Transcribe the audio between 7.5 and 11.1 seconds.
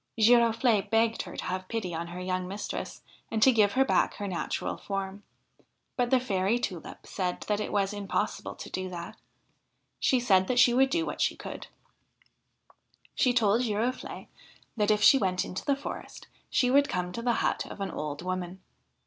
it was impossible to do that. She said that she would do